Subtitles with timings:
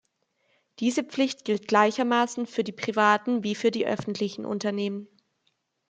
[0.79, 5.07] Diese Pflicht gilt gleichermaßen für die privaten wie für die öffentlichen Unternehmen.